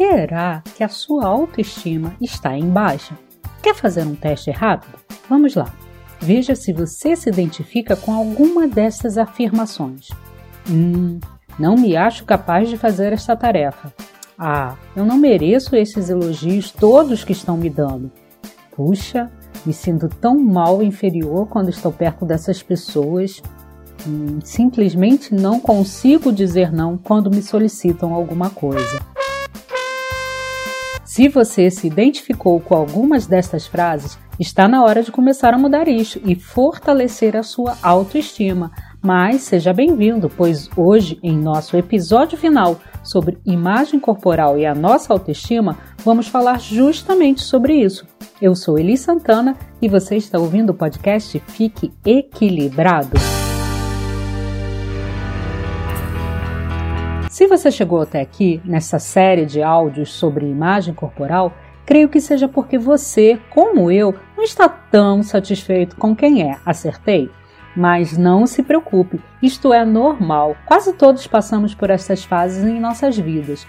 [0.00, 3.18] será que a sua autoestima está em baixa?
[3.62, 4.98] Quer fazer um teste rápido?
[5.28, 5.70] Vamos lá.
[6.18, 10.08] Veja se você se identifica com alguma dessas afirmações.
[10.70, 11.20] Hum,
[11.58, 13.92] não me acho capaz de fazer esta tarefa.
[14.38, 18.10] Ah, eu não mereço esses elogios todos que estão me dando.
[18.74, 19.30] Puxa,
[19.66, 23.42] me sinto tão mal inferior quando estou perto dessas pessoas.
[24.08, 29.09] Hum, simplesmente não consigo dizer não quando me solicitam alguma coisa.
[31.10, 35.88] Se você se identificou com algumas destas frases, está na hora de começar a mudar
[35.88, 38.70] isso e fortalecer a sua autoestima.
[39.02, 45.12] Mas seja bem-vindo, pois hoje, em nosso episódio final sobre imagem corporal e a nossa
[45.12, 48.06] autoestima, vamos falar justamente sobre isso.
[48.40, 53.29] Eu sou Eli Santana e você está ouvindo o podcast Fique Equilibrado.
[57.40, 61.54] Se você chegou até aqui nessa série de áudios sobre imagem corporal,
[61.86, 66.58] creio que seja porque você, como eu, não está tão satisfeito com quem é.
[66.66, 67.30] Acertei?
[67.74, 70.54] Mas não se preocupe, isto é normal.
[70.66, 73.66] Quase todos passamos por essas fases em nossas vidas.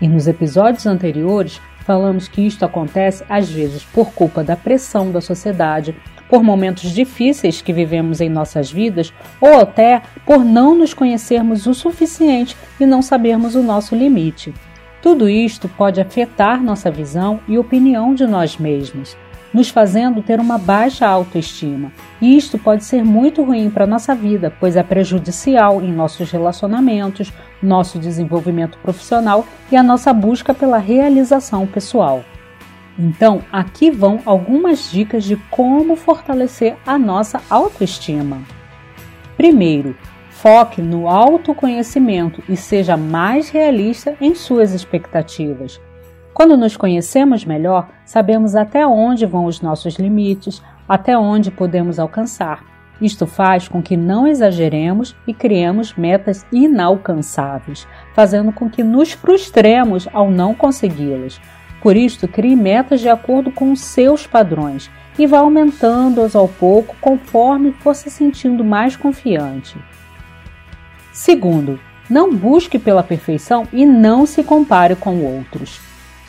[0.00, 5.20] E nos episódios anteriores, falamos que isto acontece às vezes por culpa da pressão da
[5.20, 5.94] sociedade,
[6.32, 11.74] por momentos difíceis que vivemos em nossas vidas ou até por não nos conhecermos o
[11.74, 14.54] suficiente e não sabermos o nosso limite.
[15.02, 19.14] Tudo isto pode afetar nossa visão e opinião de nós mesmos,
[19.52, 21.92] nos fazendo ter uma baixa autoestima.
[22.18, 27.30] E isto pode ser muito ruim para nossa vida, pois é prejudicial em nossos relacionamentos,
[27.62, 32.24] nosso desenvolvimento profissional e a nossa busca pela realização pessoal.
[32.98, 38.42] Então, aqui vão algumas dicas de como fortalecer a nossa autoestima.
[39.36, 39.96] Primeiro,
[40.30, 45.80] foque no autoconhecimento e seja mais realista em suas expectativas.
[46.34, 52.64] Quando nos conhecemos melhor, sabemos até onde vão os nossos limites, até onde podemos alcançar.
[53.00, 60.08] Isto faz com que não exageremos e criemos metas inalcançáveis, fazendo com que nos frustremos
[60.12, 61.40] ao não consegui-las.
[61.82, 64.88] Por isto, crie metas de acordo com seus padrões
[65.18, 69.76] e vá aumentando-as ao pouco conforme for se sentindo mais confiante.
[71.12, 75.80] Segundo, não busque pela perfeição e não se compare com outros.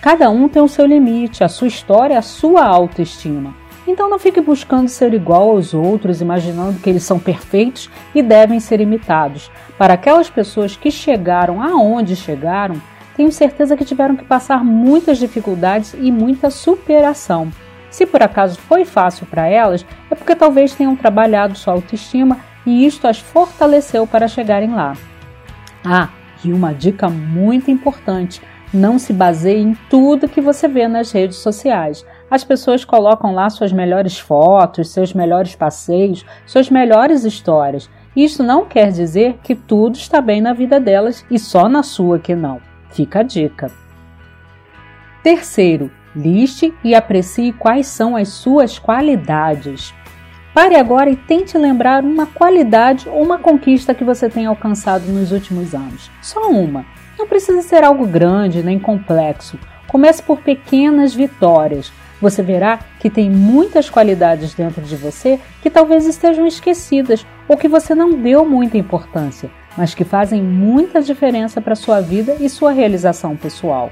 [0.00, 3.54] Cada um tem o seu limite, a sua história, a sua autoestima.
[3.86, 8.58] Então não fique buscando ser igual aos outros, imaginando que eles são perfeitos e devem
[8.58, 9.50] ser imitados.
[9.76, 12.80] Para aquelas pessoas que chegaram aonde chegaram,
[13.22, 17.52] tenho certeza que tiveram que passar muitas dificuldades e muita superação.
[17.88, 22.84] Se por acaso foi fácil para elas, é porque talvez tenham trabalhado sua autoestima e
[22.84, 24.96] isto as fortaleceu para chegarem lá.
[25.84, 26.08] Ah,
[26.44, 28.42] e uma dica muito importante:
[28.74, 32.04] não se baseie em tudo que você vê nas redes sociais.
[32.28, 37.88] As pessoas colocam lá suas melhores fotos, seus melhores passeios, suas melhores histórias.
[38.16, 42.18] Isso não quer dizer que tudo está bem na vida delas e só na sua
[42.18, 42.71] que não.
[42.92, 43.70] Fica a dica.
[45.22, 49.94] Terceiro, liste e aprecie quais são as suas qualidades.
[50.52, 55.32] Pare agora e tente lembrar uma qualidade ou uma conquista que você tenha alcançado nos
[55.32, 56.10] últimos anos.
[56.20, 56.84] Só uma.
[57.18, 59.58] Não precisa ser algo grande nem complexo.
[59.88, 61.90] Comece por pequenas vitórias.
[62.20, 67.68] Você verá que tem muitas qualidades dentro de você que talvez estejam esquecidas ou que
[67.68, 72.72] você não deu muita importância mas que fazem muita diferença para sua vida e sua
[72.72, 73.90] realização pessoal.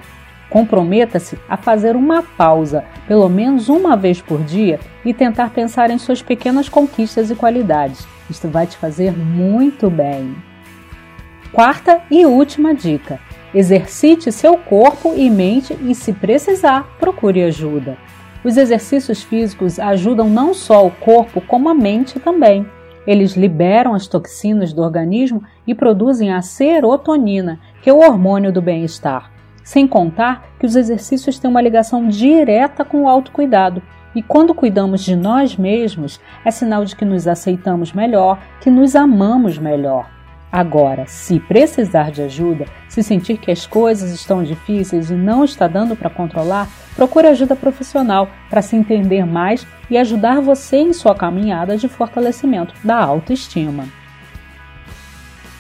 [0.48, 5.98] Comprometa-se a fazer uma pausa, pelo menos uma vez por dia, e tentar pensar em
[5.98, 8.06] suas pequenas conquistas e qualidades.
[8.28, 10.34] Isto vai te fazer muito bem.
[11.52, 13.20] Quarta e última dica:
[13.54, 17.96] exercite seu corpo e mente e, se precisar, procure ajuda.
[18.42, 22.66] Os exercícios físicos ajudam não só o corpo, como a mente também.
[23.06, 28.60] Eles liberam as toxinas do organismo e produzem a serotonina, que é o hormônio do
[28.60, 29.30] bem-estar.
[29.62, 33.82] Sem contar que os exercícios têm uma ligação direta com o autocuidado.
[34.14, 38.96] E quando cuidamos de nós mesmos, é sinal de que nos aceitamos melhor, que nos
[38.96, 40.19] amamos melhor.
[40.52, 45.68] Agora, se precisar de ajuda, se sentir que as coisas estão difíceis e não está
[45.68, 51.14] dando para controlar, procure ajuda profissional para se entender mais e ajudar você em sua
[51.14, 53.84] caminhada de fortalecimento da autoestima.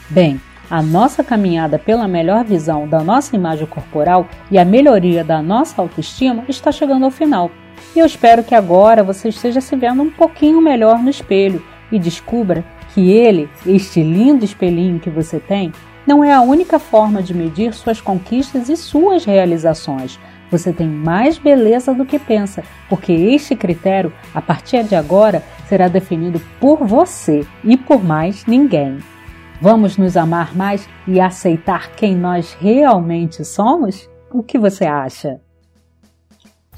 [0.08, 5.40] Bem, a nossa caminhada pela melhor visão da nossa imagem corporal e a melhoria da
[5.40, 7.48] nossa autoestima está chegando ao final.
[7.94, 11.98] E eu espero que agora você esteja se vendo um pouquinho melhor no espelho e
[11.98, 12.64] descubra
[12.94, 15.72] que ele, este lindo espelhinho que você tem,
[16.06, 20.18] não é a única forma de medir suas conquistas e suas realizações.
[20.50, 25.86] Você tem mais beleza do que pensa, porque este critério, a partir de agora, será
[25.86, 28.98] definido por você e por mais ninguém.
[29.60, 34.08] Vamos nos amar mais e aceitar quem nós realmente somos?
[34.32, 35.40] O que você acha?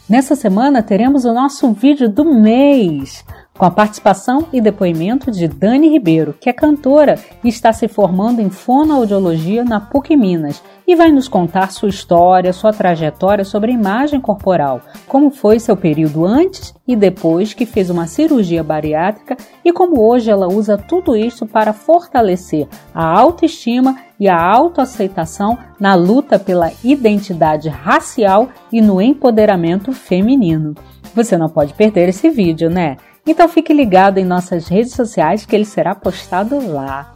[0.09, 3.25] Nessa semana teremos o nosso vídeo do mês
[3.63, 8.41] com a participação e depoimento de Dani Ribeiro, que é cantora e está se formando
[8.41, 13.75] em fonoaudiologia na PUC Minas e vai nos contar sua história, sua trajetória sobre a
[13.75, 19.73] imagem corporal, como foi seu período antes e depois que fez uma cirurgia bariátrica e
[19.73, 26.37] como hoje ela usa tudo isso para fortalecer a autoestima e a autoaceitação na luta
[26.37, 30.75] pela identidade racial e no empoderamento feminino.
[31.15, 32.97] Você não pode perder esse vídeo, né?
[33.27, 37.13] Então fique ligado em nossas redes sociais que ele será postado lá.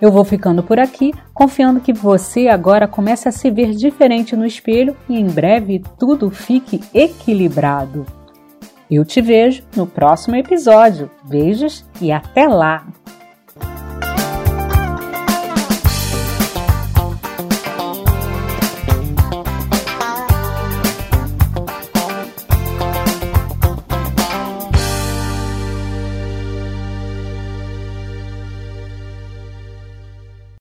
[0.00, 4.44] Eu vou ficando por aqui, confiando que você agora comece a se ver diferente no
[4.44, 8.04] espelho e em breve tudo fique equilibrado.
[8.90, 11.10] Eu te vejo no próximo episódio.
[11.24, 12.86] Beijos e até lá!